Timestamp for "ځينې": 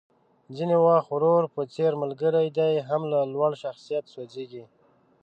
0.55-0.77